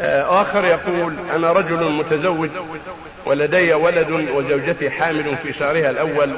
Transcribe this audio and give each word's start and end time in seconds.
آخر 0.00 0.64
يقول 0.64 1.14
أنا 1.34 1.52
رجل 1.52 1.92
متزوج 1.92 2.50
ولدي 3.26 3.74
ولد 3.74 4.10
وزوجتي 4.10 4.90
حامل 4.90 5.36
في 5.42 5.52
شهرها 5.52 5.90
الأول 5.90 6.34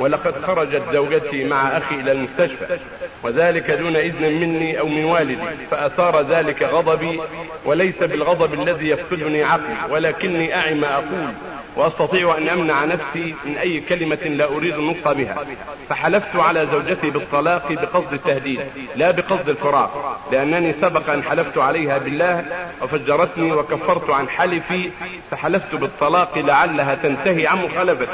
ولقد 0.00 0.34
خرجت 0.46 0.82
زوجتي 0.92 1.44
مع 1.44 1.76
أخي 1.76 1.94
إلى 1.94 2.12
المستشفى 2.12 2.78
وذلك 3.22 3.70
دون 3.70 3.96
إذن 3.96 4.40
مني 4.40 4.80
أو 4.80 4.88
من 4.88 5.04
والدي 5.04 5.38
فأثار 5.70 6.20
ذلك 6.22 6.62
غضبي 6.62 7.20
وليس 7.64 7.96
بالغضب 7.98 8.54
الذي 8.54 8.88
يفقدني 8.88 9.44
عقلي 9.44 9.76
ولكني 9.90 10.56
أعي 10.56 10.74
ما 10.74 10.94
أقول 10.94 11.32
وأستطيع 11.76 12.38
أن 12.38 12.48
أمنع 12.48 12.84
نفسي 12.84 13.34
من 13.44 13.56
أي 13.56 13.80
كلمة 13.80 14.16
لا 14.16 14.44
أريد 14.44 14.74
النطق 14.74 15.12
بها. 15.12 15.44
فحلفت 15.88 16.36
على 16.36 16.66
زوجتي 16.72 17.10
بالطلاق 17.10 17.72
بقصد 17.72 18.12
التهديد 18.12 18.60
لا 18.96 19.10
بقصد 19.10 19.48
الفراق 19.48 20.20
لأنني 20.32 20.72
سبق 20.72 21.10
أن 21.10 21.22
حلفت 21.22 21.58
عليها 21.58 21.98
بالله 21.98 22.44
وفجرتني 22.82 23.52
وكفرت 23.52 24.10
عن 24.10 24.28
حلفي 24.28 24.90
فحلفت 25.30 25.74
بالطلاق 25.74 26.38
لعلها 26.38 26.94
تنتهي 26.94 27.46
عن 27.46 27.64
مخالفتي. 27.64 28.06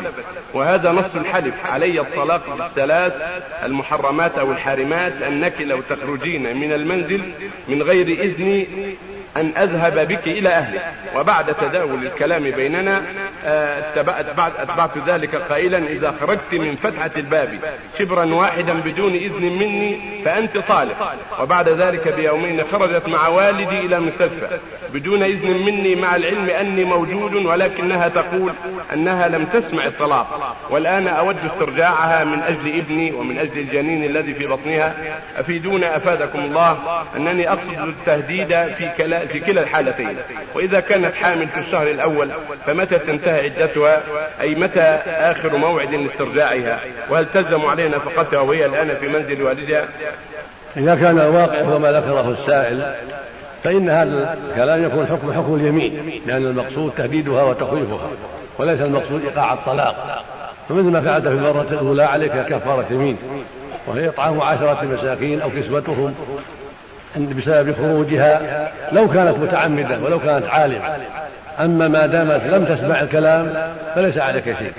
وهذا 0.55 0.93
نص 0.93 1.15
الحلف 1.15 1.55
علي 1.67 2.01
الطلاق 2.01 2.57
بالثلاث 2.57 3.13
المحرمات 3.65 4.39
أو 4.39 4.53
الحارمات 4.53 5.23
أنك 5.23 5.61
لو 5.61 5.81
تخرجين 5.81 6.57
من 6.57 6.73
المنزل 6.73 7.33
من 7.69 7.83
غير 7.83 8.07
اذني 8.07 8.69
أن 9.37 9.53
أذهب 9.57 10.09
بك 10.09 10.27
إلى 10.27 10.49
أهلك. 10.49 10.93
وبعد 11.17 11.55
تداول 11.55 12.07
الكلام 12.07 12.51
بيننا 12.51 13.03
بعد 14.37 14.53
أتبعت 14.59 14.99
ذلك 15.07 15.37
قائلا 15.37 15.79
إذا 15.79 16.15
خرجت 16.21 16.53
من 16.53 16.77
فتحة 16.77 17.11
الباب 17.17 17.61
شبرا 17.99 18.35
واحدا 18.35 18.81
بدون 18.81 19.13
إذن 19.13 19.43
مني 19.43 20.01
فأنت 20.25 20.59
طالق. 20.59 21.15
وبعد 21.41 21.69
ذلك 21.69 22.15
بيومين 22.15 22.65
خرجت 22.65 23.09
مع 23.09 23.29
والدي 23.29 23.81
إلى 23.81 23.97
المستشفى 23.97 24.59
بدون 24.95 25.23
إذن 25.23 25.51
مني 25.51 25.95
مع 25.95 26.17
العلم 26.17 26.51
أني 26.51 26.85
موجود 26.85 27.35
ولكنها 27.35 28.09
تقول 28.09 28.53
أنها 28.93 29.29
لم 29.29 29.45
تسمع 29.45 29.87
الطلاق. 29.87 30.57
والآن 30.71 31.09
أود 31.09 31.37
استرجاعها 31.53 32.25
من 32.25 32.43
أجل 32.43 32.79
ابني 32.79 33.13
ومن 33.13 33.39
أجل 33.39 33.59
الجنين 33.59 34.05
الذي 34.05 34.35
في 34.35 34.47
بطنها. 34.47 34.95
أفيدونا 35.37 35.97
أفادكم 35.97 36.39
الله 36.39 37.03
أنني 37.17 37.53
أقصد 37.53 37.79
التهديد 37.79 38.49
في 38.49 38.93
كلام 38.97 39.27
في 39.29 39.41
كلا 39.41 39.63
الحالتين. 39.63 40.17
وإذا 40.55 40.81
كانت 40.81 41.15
حامل 41.15 41.49
في 41.49 41.61
الشهر 41.61 41.91
الأول 41.91 42.31
فمتى 42.67 42.99
تنتهي؟ 42.99 43.28
عدتها؟ 43.31 44.03
أي 44.41 44.55
متى 44.55 44.81
آخر 45.07 45.57
موعد 45.57 45.95
لاسترجاعها؟ 45.95 46.81
وهل 47.11 47.27
تلزم 47.35 47.61
عليها 47.67 47.89
نفقتها 47.89 48.41
وهي 48.41 48.67
الآن 48.67 48.97
في 49.01 49.09
منزل 49.09 49.43
والدها؟ 49.43 49.85
إذا 50.77 50.95
كان 50.95 51.19
الواقع 51.19 51.61
هو 51.61 51.79
ما 51.79 51.93
ذكره 51.93 52.37
السائل 52.41 52.95
فإن 53.65 53.91
هذا 53.91 54.39
الكلام 54.51 54.85
يكون 54.85 55.07
حكم 55.07 55.33
حكم 55.33 55.55
اليمين 55.55 56.23
لأن 56.27 56.47
المقصود 56.47 56.93
تهديدها 56.97 57.43
وتخويفها 57.43 58.11
وليس 58.59 58.81
المقصود 58.81 59.25
إيقاع 59.25 59.53
الطلاق. 59.53 60.25
فمثل 60.69 60.91
ما 60.91 61.01
فعلت 61.01 61.29
في 61.29 61.35
المرة 61.35 61.67
الأولى 61.71 62.03
عليك 62.03 62.33
كفارة 62.33 62.87
يمين 62.91 63.17
وهي 63.87 64.09
إطعام 64.09 64.41
عشرة 64.41 64.85
مساكين 64.85 65.41
أو 65.41 65.51
كسوتهم 65.51 66.15
بسبب 67.17 67.75
خروجها 67.77 68.71
لو 68.93 69.09
كانت 69.09 69.39
متعمدة 69.39 69.99
ولو 70.05 70.21
كانت 70.21 70.47
عالمة. 70.47 70.97
أما 71.61 71.89
ما 71.89 72.07
دامت 72.07 72.43
لم 72.45 72.65
تسمع 72.65 73.01
الكلام 73.01 73.53
فليس 73.95 74.19
عليك 74.19 74.45
شيء 74.45 74.73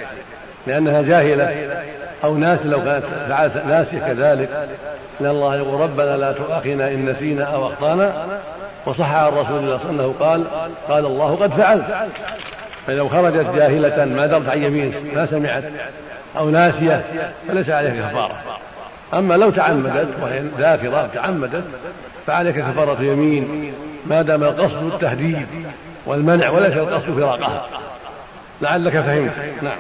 لأنها 0.68 1.02
جاهلة 1.02 1.70
أو 2.24 2.38
ناس 2.38 2.60
لو 2.66 2.84
كانت 2.84 3.04
فعلت 3.30 3.58
ناسية 3.68 4.00
كذلك. 4.00 4.50
إن 5.22 5.26
الله 5.26 5.56
يقول 5.56 5.82
ربنا 5.82 6.18
لا 6.18 6.32
تؤاخنا 6.32 6.88
إن 6.88 7.06
نسينا 7.06 7.44
أو 7.44 7.68
أخطأنا. 7.68 8.14
وصح 8.86 9.14
عن 9.14 9.28
رسول 9.32 9.60
الله 9.60 9.78
صلى 9.78 9.90
الله 9.90 10.04
عليه 10.04 10.10
وسلم 10.10 10.14
قال 10.20 10.44
قال 10.88 11.06
الله 11.06 11.36
قد 11.36 11.54
فعلت. 11.54 11.86
فلو 12.88 13.10
خرجت 13.10 13.46
جاهلة 13.56 14.06
ما 14.06 14.28
درت 14.28 14.50
عن 14.50 14.64
يمين 14.64 14.94
ما 15.16 15.26
سمعت 15.26 15.64
أو 16.38 16.50
ناسية 16.50 17.04
فليس 17.48 17.70
عليك 17.70 17.94
كفارة. 17.94 18.36
أما 19.14 19.34
لو 19.34 19.50
تعمدت 19.50 20.08
وهي 20.22 20.44
ذاكرة 20.60 21.10
تعمدت 21.14 21.64
فعليك 22.28 22.56
كفارة 22.56 23.02
يمين 23.02 23.74
ما 24.06 24.22
دام 24.22 24.44
القصد 24.44 24.94
التهديد 24.94 25.48
والمنع 26.06 26.50
وليس 26.50 26.74
القصد 26.74 27.20
فراقها. 27.20 27.68
لعلك 28.62 28.94
فهمت. 28.94 29.32
نعم. 29.62 29.78